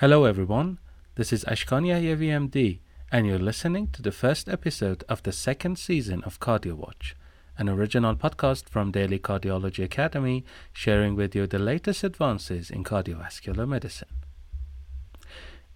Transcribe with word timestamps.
Hello, 0.00 0.24
everyone. 0.24 0.78
This 1.14 1.30
is 1.30 1.44
Ashkan 1.44 1.84
Yahyavi 1.86 2.32
MD, 2.32 2.80
and 3.12 3.26
you're 3.26 3.38
listening 3.38 3.88
to 3.88 4.02
the 4.02 4.12
first 4.12 4.48
episode 4.48 5.02
of 5.08 5.22
the 5.24 5.32
second 5.32 5.78
season 5.78 6.22
of 6.22 6.38
CardioWatch, 6.38 7.14
an 7.58 7.68
original 7.68 8.14
podcast 8.14 8.68
from 8.68 8.92
Daily 8.92 9.18
Cardiology 9.18 9.82
Academy, 9.82 10.44
sharing 10.72 11.16
with 11.16 11.34
you 11.34 11.48
the 11.48 11.58
latest 11.58 12.04
advances 12.04 12.70
in 12.70 12.84
cardiovascular 12.84 13.66
medicine. 13.66 14.08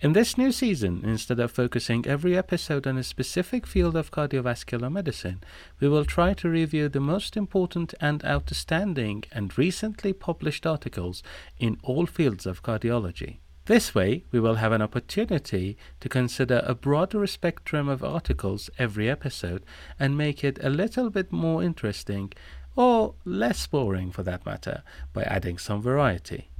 In 0.01 0.13
this 0.13 0.39
new 0.39 0.53
season, 0.53 1.01
instead 1.03 1.41
of 1.41 1.51
focusing 1.51 2.07
every 2.07 2.37
episode 2.37 2.87
on 2.87 2.99
a 2.99 3.03
specific 3.03 3.67
field 3.67 3.97
of 3.97 4.13
cardiovascular 4.13 4.93
medicine, 4.93 5.43
we 5.81 5.89
will 5.89 6.05
try 6.05 6.35
to 6.35 6.49
review 6.49 6.89
the 6.89 7.01
most 7.01 7.37
important 7.37 7.95
and 8.01 8.25
outstanding 8.25 9.25
and 9.33 9.59
recently 9.59 10.13
published 10.13 10.67
articles 10.67 11.23
in 11.59 11.79
all 11.83 12.07
fields 12.07 12.47
of 12.47 12.63
cardiology. 12.63 13.39
This 13.67 13.95
way, 13.95 14.25
we 14.31 14.41
will 14.41 14.57
have 14.57 14.73
an 14.73 14.83
opportunity 14.83 15.79
to 16.01 16.09
consider 16.09 16.63
a 16.67 16.75
broader 16.75 17.27
spectrum 17.27 17.89
of 17.89 18.05
articles 18.05 18.69
every 18.79 19.09
episode 19.09 19.65
and 19.99 20.19
make 20.19 20.45
it 20.45 20.59
a 20.63 20.69
little 20.69 21.09
bit 21.09 21.33
more 21.33 21.63
interesting, 21.63 22.33
or 22.77 23.15
less 23.25 23.67
boring 23.67 24.13
for 24.13 24.23
that 24.23 24.45
matter, 24.45 24.83
by 25.15 25.23
adding 25.23 25.57
some 25.57 25.81
variety. 25.81 26.51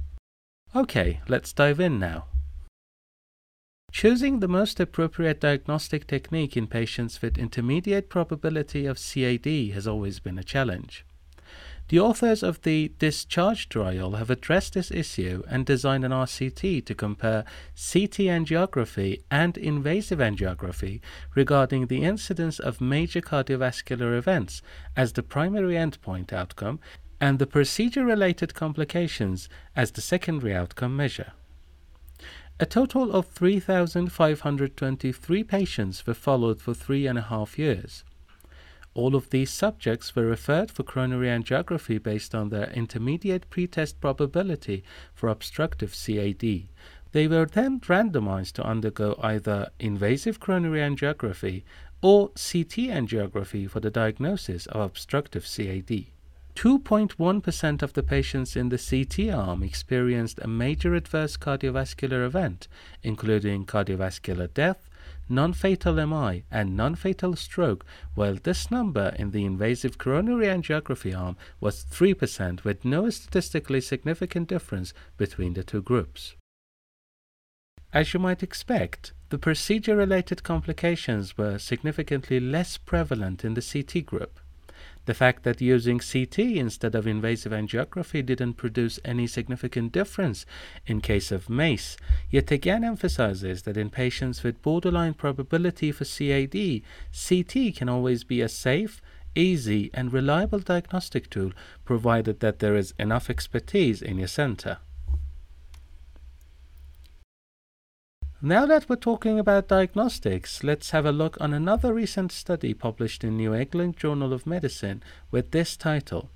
Okay, 0.75 1.21
let's 1.27 1.53
dive 1.53 1.79
in 1.79 1.99
now. 1.99 2.25
Choosing 3.91 4.39
the 4.39 4.47
most 4.47 4.79
appropriate 4.79 5.39
diagnostic 5.39 6.07
technique 6.07 6.57
in 6.57 6.67
patients 6.67 7.21
with 7.21 7.37
intermediate 7.37 8.09
probability 8.09 8.87
of 8.87 8.99
CAD 8.99 9.45
has 9.73 9.87
always 9.87 10.19
been 10.19 10.39
a 10.39 10.43
challenge. 10.43 11.05
The 11.89 11.99
authors 11.99 12.41
of 12.41 12.63
the 12.63 12.91
Discharge 12.97 13.69
trial 13.69 14.13
have 14.13 14.31
addressed 14.31 14.73
this 14.73 14.89
issue 14.89 15.43
and 15.47 15.67
designed 15.67 16.03
an 16.03 16.11
RCT 16.11 16.83
to 16.83 16.95
compare 16.95 17.45
CT 17.75 18.25
angiography 18.25 19.21
and 19.29 19.55
invasive 19.55 20.17
angiography 20.17 20.99
regarding 21.35 21.85
the 21.85 22.01
incidence 22.01 22.57
of 22.57 22.81
major 22.81 23.21
cardiovascular 23.21 24.17
events 24.17 24.63
as 24.97 25.13
the 25.13 25.21
primary 25.21 25.75
endpoint 25.75 26.33
outcome 26.33 26.79
and 27.21 27.37
the 27.37 27.45
procedure 27.45 28.03
related 28.03 28.55
complications 28.55 29.47
as 29.75 29.91
the 29.91 30.01
secondary 30.01 30.55
outcome 30.55 30.95
measure. 30.95 31.33
A 32.59 32.65
total 32.65 33.11
of 33.11 33.27
3,523 33.27 35.43
patients 35.43 36.07
were 36.07 36.15
followed 36.15 36.59
for 36.61 36.73
three 36.73 37.05
and 37.05 37.19
a 37.19 37.23
half 37.23 37.59
years. 37.59 38.03
All 38.95 39.13
of 39.13 39.29
these 39.29 39.49
subjects 39.49 40.15
were 40.15 40.25
referred 40.25 40.71
for 40.71 40.83
coronary 40.83 41.27
angiography 41.27 42.01
based 42.01 42.33
on 42.33 42.47
their 42.47 42.71
intermediate 42.71 43.49
pretest 43.49 43.99
probability 43.99 44.85
for 45.13 45.27
obstructive 45.27 45.93
CAD. 45.93 46.69
They 47.11 47.27
were 47.27 47.45
then 47.45 47.81
randomized 47.81 48.53
to 48.53 48.65
undergo 48.65 49.19
either 49.21 49.69
invasive 49.79 50.39
coronary 50.39 50.79
angiography 50.79 51.63
or 52.01 52.29
CT 52.29 52.87
angiography 52.89 53.69
for 53.69 53.81
the 53.81 53.91
diagnosis 53.91 54.65
of 54.67 54.79
obstructive 54.79 55.43
CAD. 55.43 56.07
2.1% 56.55 57.81
of 57.81 57.91
the 57.93 58.03
patients 58.03 58.55
in 58.55 58.69
the 58.69 58.77
CT 58.77 59.29
arm 59.29 59.61
experienced 59.61 60.39
a 60.41 60.47
major 60.47 60.95
adverse 60.95 61.35
cardiovascular 61.35 62.25
event, 62.25 62.69
including 63.03 63.65
cardiovascular 63.65 64.53
death, 64.53 64.89
non 65.27 65.53
fatal 65.53 65.95
MI, 66.05 66.43
and 66.51 66.75
non 66.75 66.95
fatal 66.95 67.35
stroke, 67.35 67.85
while 68.13 68.35
this 68.35 68.69
number 68.69 69.13
in 69.17 69.31
the 69.31 69.45
invasive 69.45 69.97
coronary 69.97 70.47
angiography 70.47 71.17
arm 71.17 71.35
was 71.59 71.85
3%, 71.85 72.63
with 72.63 72.85
no 72.85 73.09
statistically 73.09 73.81
significant 73.81 74.47
difference 74.47 74.93
between 75.17 75.53
the 75.53 75.63
two 75.63 75.81
groups. 75.81 76.35
As 77.93 78.13
you 78.13 78.19
might 78.19 78.43
expect, 78.43 79.13
the 79.29 79.37
procedure 79.37 79.95
related 79.95 80.43
complications 80.43 81.37
were 81.37 81.57
significantly 81.57 82.39
less 82.39 82.77
prevalent 82.77 83.45
in 83.45 83.53
the 83.53 83.61
CT 83.61 84.05
group. 84.05 84.39
The 85.05 85.13
fact 85.13 85.43
that 85.43 85.61
using 85.61 85.99
CT 85.99 86.39
instead 86.39 86.95
of 86.95 87.05
invasive 87.05 87.51
angiography 87.51 88.25
didn't 88.25 88.55
produce 88.55 88.99
any 89.05 89.27
significant 89.27 89.91
difference 89.91 90.45
in 90.87 90.99
case 90.99 91.31
of 91.31 91.49
MACE 91.49 91.95
yet 92.31 92.51
again 92.51 92.83
emphasizes 92.83 93.63
that 93.63 93.77
in 93.77 93.89
patients 93.89 94.43
with 94.43 94.61
borderline 94.63 95.13
probability 95.13 95.91
for 95.91 96.05
CAD, 96.05 96.81
CT 97.13 97.75
can 97.75 97.87
always 97.87 98.23
be 98.23 98.41
a 98.41 98.49
safe, 98.49 99.01
easy, 99.35 99.91
and 99.93 100.11
reliable 100.11 100.59
diagnostic 100.59 101.29
tool 101.29 101.51
provided 101.83 102.39
that 102.39 102.59
there 102.59 102.75
is 102.75 102.93
enough 102.97 103.29
expertise 103.29 104.01
in 104.01 104.17
your 104.17 104.27
center. 104.27 104.79
Now 108.47 108.67
that 108.67 108.87
we're 108.87 108.97
talking 108.97 109.39
about 109.39 109.69
diagnostics, 109.69 110.63
let's 110.63 110.91
have 110.91 111.07
a 111.07 111.11
look 111.11 111.35
on 111.41 111.51
another 111.51 111.91
recent 111.95 112.31
study 112.31 112.75
published 112.75 113.23
in 113.23 113.37
New 113.37 113.55
England 113.55 113.97
Journal 113.97 114.33
of 114.33 114.45
Medicine 114.45 115.01
with 115.31 115.49
this 115.49 115.75
title 115.75 116.29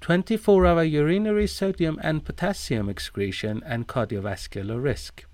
24 0.00 0.66
hour 0.66 0.82
urinary 0.82 1.46
sodium 1.46 2.00
and 2.02 2.24
potassium 2.24 2.88
excretion 2.88 3.62
and 3.64 3.86
cardiovascular 3.86 4.82
risk. 4.82 5.24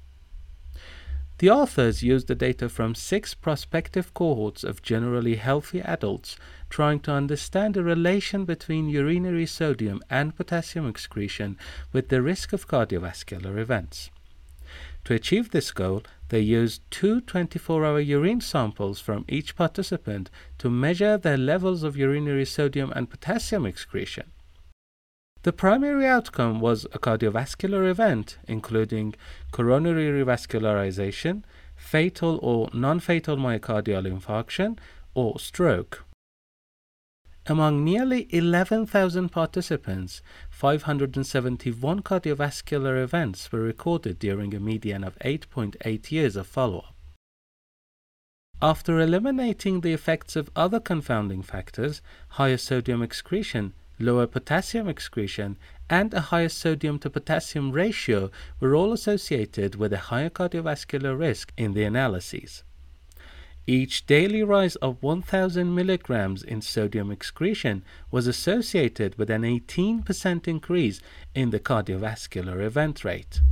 The 1.38 1.48
authors 1.48 2.03
used 2.03 2.27
the 2.27 2.34
data 2.34 2.69
from 2.69 2.94
six 2.94 3.32
prospective 3.32 4.12
cohorts 4.12 4.65
of 4.65 4.82
generally 4.82 5.37
healthy 5.37 5.81
adults 5.81 6.37
trying 6.69 7.00
to 7.00 7.12
understand 7.12 7.72
the 7.72 7.82
relation 7.82 8.44
between 8.44 8.91
urinary 8.91 9.47
sodium 9.47 10.03
and 10.10 10.37
potassium 10.37 10.87
excretion 10.87 11.56
with 11.94 12.10
the 12.10 12.21
risk 12.21 12.53
of 12.53 12.69
cardiovascular 12.69 13.56
events. 13.56 14.10
To 15.08 15.14
achieve 15.14 15.52
this 15.52 15.72
goal, 15.72 16.02
they 16.28 16.41
used 16.41 16.82
two 16.91 17.22
24 17.22 17.82
hour 17.82 17.98
urine 17.98 18.42
samples 18.42 19.00
from 19.00 19.24
each 19.26 19.56
participant 19.56 20.28
to 20.58 20.69
measure 20.69 21.16
their 21.16 21.38
levels 21.38 21.82
of 21.82 21.96
urinary 21.96 22.44
sodium 22.44 22.92
and 22.94 23.08
potassium 23.08 23.64
excretion. 23.64 24.32
The 25.44 25.54
primary 25.54 26.06
outcome 26.06 26.60
was 26.60 26.84
a 26.92 26.98
cardiovascular 26.98 27.88
event, 27.88 28.36
including 28.47 29.14
coronary 29.50 30.08
revascularization, 30.08 31.42
fatal 31.74 32.38
or 32.42 32.68
non 32.74 33.00
fatal 33.00 33.38
myocardial 33.38 34.06
infarction, 34.06 34.76
or 35.14 35.38
stroke. 35.41 36.04
Among 37.50 37.82
nearly 37.82 38.28
11,000 38.28 39.31
participants, 39.31 40.20
571 40.50 42.03
cardiovascular 42.03 43.03
events 43.03 43.50
were 43.50 43.60
recorded 43.60 44.19
during 44.19 44.54
a 44.54 44.60
median 44.60 45.03
of 45.03 45.19
8.8 45.20 46.10
years 46.10 46.36
of 46.36 46.47
follow 46.47 46.81
up. 46.81 46.94
After 48.60 49.00
eliminating 49.00 49.81
the 49.81 49.94
effects 49.94 50.36
of 50.36 50.50
other 50.54 50.78
confounding 50.78 51.42
factors, 51.42 52.03
higher 52.31 52.59
sodium 52.59 53.03
excretion, 53.03 53.72
lower 53.98 54.26
potassium 54.26 54.86
excretion, 54.86 55.56
and 55.88 56.12
a 56.12 56.28
higher 56.28 56.50
sodium 56.50 56.98
to 56.98 57.09
potassium 57.09 57.72
ratio 57.72 58.30
were 58.60 58.75
all 58.75 58.92
associated 58.92 59.75
with 59.75 59.94
a 59.94 60.10
higher 60.10 60.28
cardiovascular 60.28 61.19
risk 61.19 61.54
in 61.56 61.72
the 61.72 61.84
analyses. 61.84 62.62
Each 63.68 64.06
daily 64.06 64.42
rise 64.42 64.76
of 64.76 65.03
1000 65.03 65.74
milligrams 65.74 66.42
in 66.42 66.62
sodium 66.62 67.10
excretion 67.10 67.84
was 68.10 68.26
associated 68.26 69.18
with 69.18 69.28
an 69.28 69.42
18% 69.42 70.48
increase 70.48 71.03
in 71.34 71.50
the 71.50 71.60
cardiovascular 71.60 72.62
event 72.62 73.04
rate. 73.04 73.42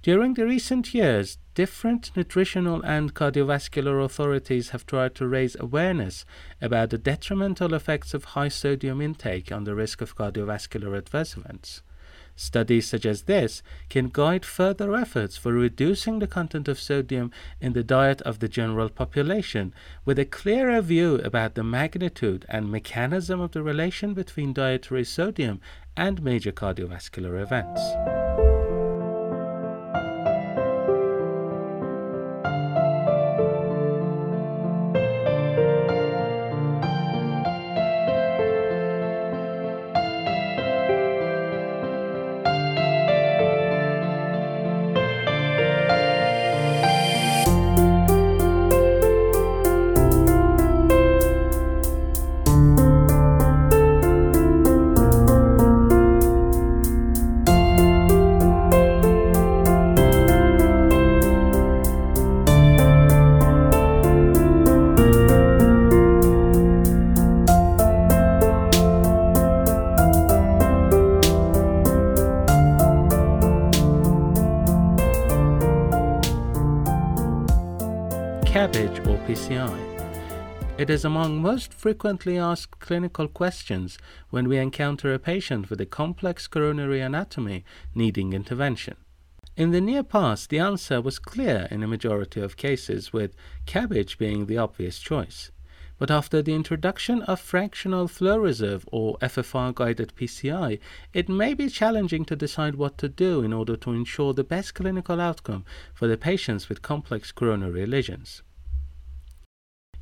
During 0.00 0.32
the 0.32 0.46
recent 0.46 0.94
years, 0.94 1.36
different 1.54 2.10
nutritional 2.16 2.80
and 2.80 3.12
cardiovascular 3.12 4.02
authorities 4.02 4.70
have 4.70 4.86
tried 4.86 5.14
to 5.16 5.28
raise 5.28 5.60
awareness 5.60 6.24
about 6.62 6.88
the 6.88 6.96
detrimental 6.96 7.74
effects 7.74 8.14
of 8.14 8.24
high 8.32 8.48
sodium 8.48 9.02
intake 9.02 9.52
on 9.52 9.64
the 9.64 9.74
risk 9.74 10.00
of 10.00 10.16
cardiovascular 10.16 10.96
adverse 10.96 11.36
events. 11.36 11.82
Studies 12.42 12.88
such 12.88 13.06
as 13.06 13.22
this 13.22 13.62
can 13.88 14.08
guide 14.08 14.44
further 14.44 14.96
efforts 14.96 15.36
for 15.36 15.52
reducing 15.52 16.18
the 16.18 16.26
content 16.26 16.66
of 16.66 16.80
sodium 16.80 17.30
in 17.60 17.72
the 17.72 17.84
diet 17.84 18.20
of 18.22 18.40
the 18.40 18.48
general 18.48 18.88
population, 18.88 19.72
with 20.04 20.18
a 20.18 20.24
clearer 20.24 20.80
view 20.80 21.20
about 21.22 21.54
the 21.54 21.62
magnitude 21.62 22.44
and 22.48 22.68
mechanism 22.68 23.40
of 23.40 23.52
the 23.52 23.62
relation 23.62 24.12
between 24.12 24.52
dietary 24.52 25.04
sodium 25.04 25.60
and 25.96 26.20
major 26.20 26.50
cardiovascular 26.50 27.40
events. 27.40 28.61
PCI. 78.72 80.78
It 80.78 80.88
is 80.88 81.04
among 81.04 81.42
most 81.42 81.74
frequently 81.74 82.38
asked 82.38 82.80
clinical 82.80 83.28
questions 83.28 83.98
when 84.30 84.48
we 84.48 84.56
encounter 84.56 85.12
a 85.12 85.18
patient 85.18 85.68
with 85.68 85.78
a 85.82 85.86
complex 85.86 86.46
coronary 86.46 87.02
anatomy 87.02 87.66
needing 87.94 88.32
intervention. 88.32 88.96
In 89.58 89.72
the 89.72 89.80
near 89.82 90.02
past, 90.02 90.48
the 90.48 90.58
answer 90.58 91.02
was 91.02 91.18
clear 91.18 91.68
in 91.70 91.82
a 91.82 91.86
majority 91.86 92.40
of 92.40 92.56
cases, 92.56 93.12
with 93.12 93.36
CABG 93.66 94.16
being 94.16 94.46
the 94.46 94.56
obvious 94.56 94.98
choice. 94.98 95.50
But 95.98 96.10
after 96.10 96.40
the 96.40 96.54
introduction 96.54 97.20
of 97.22 97.40
fractional 97.40 98.08
flow 98.08 98.38
reserve 98.38 98.88
or 98.90 99.18
FFR 99.18 99.74
guided 99.74 100.14
PCI, 100.16 100.80
it 101.12 101.28
may 101.28 101.52
be 101.52 101.68
challenging 101.68 102.24
to 102.24 102.34
decide 102.34 102.76
what 102.76 102.96
to 102.98 103.08
do 103.08 103.42
in 103.42 103.52
order 103.52 103.76
to 103.76 103.92
ensure 103.92 104.32
the 104.32 104.44
best 104.44 104.74
clinical 104.74 105.20
outcome 105.20 105.66
for 105.92 106.08
the 106.08 106.16
patients 106.16 106.70
with 106.70 106.80
complex 106.80 107.32
coronary 107.32 107.84
lesions. 107.84 108.42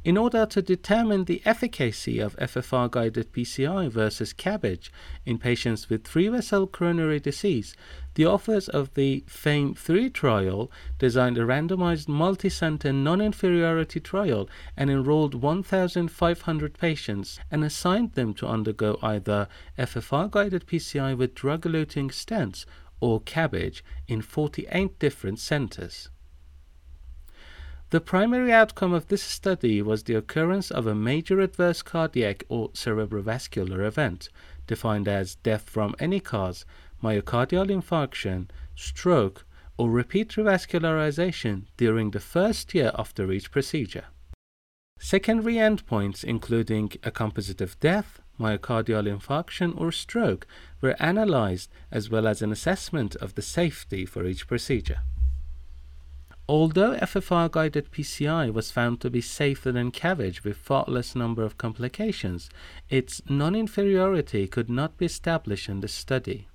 In 0.03 0.17
order 0.17 0.47
to 0.47 0.63
determine 0.63 1.25
the 1.27 1.43
efficacy 1.45 2.21
of 2.21 2.35
FFR 2.37 2.91
guided 2.91 3.35
PCI 3.35 3.91
versus 3.91 4.33
CABG 4.33 4.89
in 5.27 5.37
patients 5.37 5.91
with 5.91 6.07
three 6.07 6.29
vessel 6.29 6.67
coronary 6.67 7.21
disease, 7.21 7.77
the 8.15 8.25
authors 8.25 8.71
of 8.71 8.95
the 8.95 9.25
FAME 9.27 9.75
3 9.75 10.09
trial 10.09 10.73
designed 10.99 11.37
a 11.37 11.43
randomized 11.43 12.07
multicenter 12.09 12.95
non 12.95 13.21
inferiority 13.21 14.01
trial 14.01 14.49
and 14.75 14.89
enrolled 14.89 15.35
1,500 15.35 16.79
patients 16.79 17.39
and 17.51 17.63
assigned 17.63 18.15
them 18.15 18.33
to 18.33 18.47
undergo 18.47 18.99
either 19.03 19.49
FFR 19.79 20.31
guided 20.31 20.67
PCI 20.67 21.15
with 21.15 21.35
drug 21.35 21.67
eluting 21.67 22.11
stents 22.11 22.65
or 23.01 23.21
CABG 23.21 23.83
in 24.09 24.23
48 24.23 24.99
different 24.99 25.39
centers. 25.39 26.09
The 27.91 28.01
primary 28.01 28.53
outcome 28.53 28.93
of 28.93 29.09
this 29.09 29.23
study 29.23 29.83
was 29.83 30.05
the 30.05 30.15
occurrence 30.15 30.71
of 30.71 30.87
a 30.87 30.95
major 30.95 31.41
adverse 31.41 31.83
cardiac 31.83 32.45
or 32.49 32.69
cerebrovascular 32.69 33.85
event, 33.85 34.29
defined 34.69 35.09
as 35.09 35.35
death 35.35 35.69
from 35.69 35.97
any 35.99 36.21
cause, 36.21 36.65
myocardial 37.03 37.69
infarction, 37.69 38.49
stroke, 38.77 39.45
or 39.77 39.91
repeat 39.91 40.29
revascularization 40.29 41.65
during 41.77 42.13
the 42.13 42.21
first 42.21 42.75
year 42.75 42.93
after 42.97 43.33
each 43.33 43.51
procedure. 43.51 44.05
Secondary 45.01 45.55
endpoints, 45.55 46.23
including 46.23 46.93
a 47.03 47.11
composite 47.11 47.61
of 47.61 47.81
death, 47.81 48.21
myocardial 48.39 49.09
infarction, 49.09 49.77
or 49.77 49.91
stroke, 49.91 50.47
were 50.81 50.95
analyzed 51.03 51.73
as 51.91 52.09
well 52.09 52.29
as 52.29 52.41
an 52.41 52.53
assessment 52.53 53.17
of 53.17 53.35
the 53.35 53.43
safety 53.43 54.07
for 54.07 54.25
each 54.27 54.47
procedure. 54.47 55.01
Although 56.51 56.97
FFR 56.97 57.49
guided 57.49 57.93
PCI 57.93 58.53
was 58.53 58.73
found 58.73 59.01
to 59.03 59.09
be 59.09 59.21
safer 59.21 59.71
than 59.71 59.93
CABG 59.93 60.43
with 60.43 60.57
far 60.57 60.85
less 60.89 61.15
number 61.15 61.45
of 61.45 61.57
complications, 61.57 62.51
its 62.89 63.23
non 63.29 63.55
inferiority 63.55 64.49
could 64.49 64.69
not 64.69 64.97
be 64.99 65.07
established 65.07 65.69
in 65.69 65.79
the 65.79 65.87
study. 65.87 66.49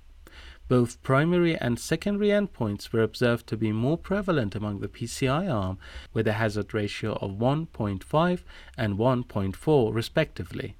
Both 0.68 1.02
primary 1.02 1.56
and 1.56 1.80
secondary 1.80 2.28
endpoints 2.28 2.92
were 2.92 3.02
observed 3.02 3.46
to 3.46 3.56
be 3.56 3.72
more 3.72 3.96
prevalent 3.96 4.54
among 4.54 4.80
the 4.80 4.88
PCI 4.88 5.50
arm, 5.50 5.78
with 6.12 6.28
a 6.28 6.34
hazard 6.34 6.74
ratio 6.74 7.14
of 7.14 7.38
1.5 7.38 8.40
and 8.76 8.98
1.4 8.98 9.94
respectively. 9.94 10.76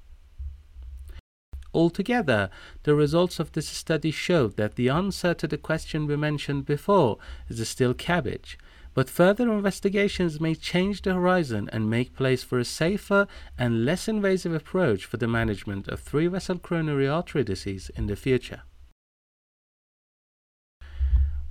Altogether, 1.73 2.51
the 2.83 2.93
results 2.93 3.39
of 3.39 3.53
this 3.53 3.67
study 3.67 4.11
showed 4.11 4.57
that 4.57 4.75
the 4.75 4.89
answer 4.89 5.33
to 5.33 5.47
the 5.47 5.57
question 5.57 6.05
we 6.05 6.15
mentioned 6.15 6.67
before 6.67 7.17
is 7.49 7.67
still 7.67 7.95
CABG, 7.95 8.57
but 8.97 9.11
further 9.11 9.53
investigations 9.53 10.41
may 10.41 10.55
change 10.55 11.03
the 11.03 11.13
horizon 11.13 11.69
and 11.71 11.87
make 11.87 12.15
place 12.15 12.41
for 12.41 12.57
a 12.57 12.65
safer 12.65 13.27
and 13.55 13.85
less 13.85 14.07
invasive 14.07 14.55
approach 14.55 15.05
for 15.05 15.17
the 15.17 15.27
management 15.27 15.87
of 15.87 15.99
three 15.99 16.25
vessel 16.25 16.57
coronary 16.57 17.07
artery 17.07 17.43
disease 17.43 17.91
in 17.95 18.07
the 18.07 18.15
future. 18.15 18.63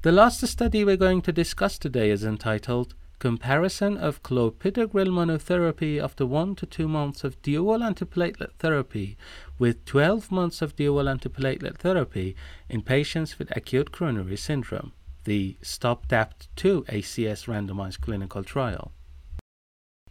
The 0.02 0.10
last 0.10 0.44
study 0.44 0.82
we're 0.84 0.96
going 0.96 1.22
to 1.22 1.32
discuss 1.32 1.78
today 1.78 2.10
is 2.10 2.24
entitled 2.24 2.96
Comparison 3.20 3.96
of 3.96 4.24
clopidogrel 4.24 5.10
monotherapy 5.10 6.02
after 6.02 6.26
1 6.26 6.56
to 6.56 6.66
2 6.66 6.88
months 6.88 7.22
of 7.22 7.40
dual 7.42 7.78
antiplatelet 7.78 8.54
therapy 8.58 9.16
with 9.56 9.84
12 9.84 10.32
months 10.32 10.62
of 10.62 10.74
dual 10.74 11.04
antiplatelet 11.04 11.78
therapy 11.78 12.34
in 12.68 12.82
patients 12.82 13.38
with 13.38 13.56
acute 13.56 13.92
coronary 13.92 14.36
syndrome 14.36 14.90
the 15.26 15.56
STOP-DAPT 15.60 16.48
2 16.56 16.84
ACS 16.88 17.46
randomized 17.46 18.00
clinical 18.00 18.42
trial. 18.42 18.92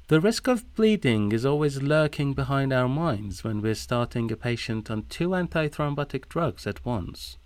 The 0.08 0.22
risk 0.22 0.48
of 0.48 0.72
bleeding 0.76 1.32
is 1.32 1.46
always 1.46 1.82
lurking 1.82 2.34
behind 2.34 2.72
our 2.72 2.88
minds 2.88 3.44
when 3.44 3.62
we're 3.62 3.74
starting 3.74 4.32
a 4.32 4.36
patient 4.36 4.92
on 4.92 5.06
two 5.06 5.30
antithrombotic 5.30 6.30
drugs 6.30 6.68
at 6.68 6.86
once. 6.86 7.38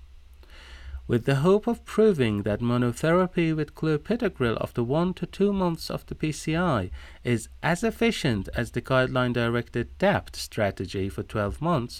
With 1.09 1.25
the 1.25 1.35
hope 1.37 1.65
of 1.65 1.85
proving 1.85 2.43
that 2.43 2.59
monotherapy 2.59 3.55
with 3.55 3.73
clopidogrel 3.73 4.59
after 4.61 4.83
one 4.83 5.15
to 5.15 5.25
two 5.25 5.51
months 5.51 5.89
of 5.89 6.05
the 6.05 6.13
PCI 6.13 6.91
is 7.23 7.49
as 7.63 7.83
efficient 7.83 8.47
as 8.53 8.69
the 8.69 8.81
guideline 8.83 9.33
directed 9.33 9.97
DAPT 9.97 10.35
strategy 10.35 11.09
for 11.09 11.23
12 11.23 11.63
months, 11.63 11.99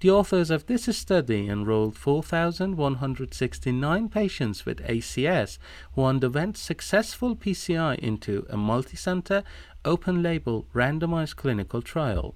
the 0.00 0.10
authors 0.10 0.50
of 0.50 0.66
this 0.66 0.94
study 0.94 1.48
enrolled 1.48 1.96
4,169 1.96 4.08
patients 4.10 4.66
with 4.66 4.86
ACS 4.86 5.56
who 5.94 6.04
underwent 6.04 6.58
successful 6.58 7.34
PCI 7.34 7.98
into 7.98 8.44
a 8.50 8.58
multicenter, 8.58 9.42
open 9.86 10.22
label, 10.22 10.66
randomized 10.74 11.36
clinical 11.36 11.80
trial. 11.80 12.34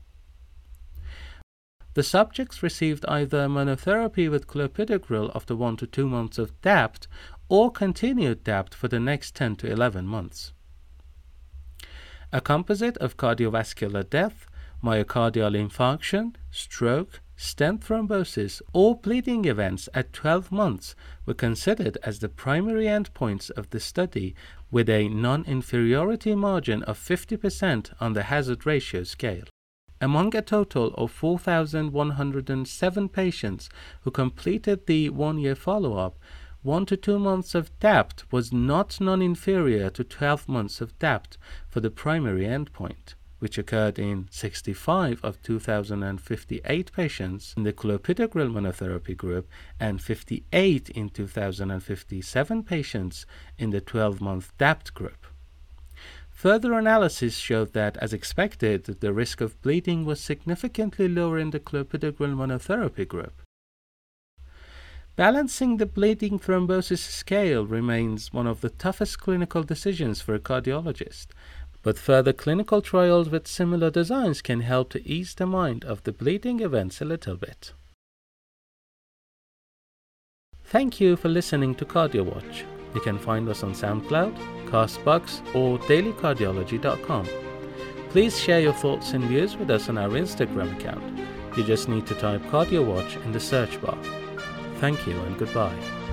The 1.94 2.02
subjects 2.02 2.62
received 2.62 3.04
either 3.06 3.46
monotherapy 3.48 4.28
with 4.28 4.48
clopidogrel 4.48 5.30
after 5.34 5.54
1 5.54 5.76
to 5.78 5.86
2 5.86 6.08
months 6.08 6.38
of 6.38 6.60
DAPT 6.60 7.06
or 7.48 7.70
continued 7.70 8.42
DAPT 8.42 8.74
for 8.74 8.88
the 8.88 8.98
next 8.98 9.36
10 9.36 9.56
to 9.56 9.70
11 9.70 10.06
months. 10.06 10.52
A 12.32 12.40
composite 12.40 12.96
of 12.96 13.16
cardiovascular 13.16 14.08
death, 14.10 14.46
myocardial 14.82 15.54
infarction, 15.54 16.34
stroke, 16.50 17.20
stent 17.36 17.80
thrombosis, 17.80 18.60
or 18.72 18.96
bleeding 18.96 19.44
events 19.44 19.88
at 19.94 20.12
12 20.12 20.50
months 20.50 20.96
were 21.26 21.34
considered 21.34 21.96
as 22.02 22.18
the 22.18 22.28
primary 22.28 22.86
endpoints 22.86 23.50
of 23.50 23.70
the 23.70 23.78
study 23.78 24.34
with 24.68 24.88
a 24.88 25.08
non 25.08 25.44
inferiority 25.44 26.34
margin 26.34 26.82
of 26.82 26.98
50% 26.98 27.92
on 28.00 28.14
the 28.14 28.24
hazard 28.24 28.66
ratio 28.66 29.04
scale. 29.04 29.44
Among 30.04 30.36
a 30.36 30.42
total 30.42 30.88
of 30.98 31.10
4,107 31.12 33.08
patients 33.08 33.70
who 34.02 34.10
completed 34.10 34.84
the 34.84 35.08
one 35.08 35.38
year 35.38 35.54
follow 35.54 35.96
up, 35.96 36.18
1 36.60 36.84
to 36.84 36.96
2 36.98 37.18
months 37.18 37.54
of 37.54 37.70
DAPT 37.80 38.30
was 38.30 38.52
not 38.52 39.00
non 39.00 39.22
inferior 39.22 39.88
to 39.88 40.04
12 40.04 40.46
months 40.46 40.82
of 40.82 40.98
DAPT 40.98 41.38
for 41.70 41.80
the 41.80 41.90
primary 41.90 42.44
endpoint 42.44 43.14
which 43.38 43.56
occurred 43.56 43.98
in 43.98 44.28
65 44.30 45.24
of 45.24 45.42
2,058 45.42 46.92
patients 46.92 47.54
in 47.56 47.62
the 47.62 47.72
clopidogrel 47.72 48.50
monotherapy 48.50 49.16
group 49.16 49.48
and 49.80 50.02
58 50.02 50.90
in 50.90 51.08
2,057 51.08 52.62
patients 52.62 53.24
in 53.56 53.70
the 53.70 53.80
12 53.80 54.20
month 54.20 54.52
DAPT 54.58 54.92
group. 54.92 55.26
Further 56.44 56.74
analysis 56.74 57.38
showed 57.38 57.72
that, 57.72 57.96
as 58.02 58.12
expected, 58.12 58.84
the 58.84 59.14
risk 59.14 59.40
of 59.40 59.58
bleeding 59.62 60.04
was 60.04 60.20
significantly 60.20 61.08
lower 61.08 61.38
in 61.38 61.52
the 61.52 61.58
clopidogrel 61.58 62.34
monotherapy 62.34 63.08
group. 63.08 63.40
Balancing 65.16 65.78
the 65.78 65.86
bleeding 65.86 66.38
thrombosis 66.38 66.98
scale 66.98 67.64
remains 67.64 68.30
one 68.30 68.46
of 68.46 68.60
the 68.60 68.68
toughest 68.68 69.20
clinical 69.20 69.62
decisions 69.62 70.20
for 70.20 70.34
a 70.34 70.38
cardiologist, 70.38 71.28
but 71.80 71.96
further 71.96 72.34
clinical 72.34 72.82
trials 72.82 73.30
with 73.30 73.48
similar 73.48 73.88
designs 73.88 74.42
can 74.42 74.60
help 74.60 74.90
to 74.90 75.08
ease 75.08 75.34
the 75.34 75.46
mind 75.46 75.82
of 75.86 76.02
the 76.02 76.12
bleeding 76.12 76.60
events 76.60 77.00
a 77.00 77.06
little 77.06 77.36
bit. 77.36 77.72
Thank 80.62 81.00
you 81.00 81.16
for 81.16 81.30
listening 81.30 81.74
to 81.76 81.86
CardioWatch. 81.86 82.73
You 82.94 83.00
can 83.00 83.18
find 83.18 83.48
us 83.48 83.62
on 83.62 83.72
SoundCloud, 83.72 84.36
Castbox, 84.66 85.54
or 85.54 85.78
dailycardiology.com. 85.80 87.28
Please 88.10 88.38
share 88.38 88.60
your 88.60 88.72
thoughts 88.72 89.12
and 89.12 89.24
views 89.24 89.56
with 89.56 89.70
us 89.70 89.88
on 89.88 89.98
our 89.98 90.10
Instagram 90.10 90.78
account. 90.78 91.02
You 91.56 91.64
just 91.64 91.88
need 91.88 92.06
to 92.06 92.14
type 92.14 92.42
CardioWatch 92.42 93.24
in 93.24 93.32
the 93.32 93.40
search 93.40 93.80
bar. 93.80 93.98
Thank 94.76 95.06
you 95.06 95.18
and 95.20 95.38
goodbye. 95.38 96.03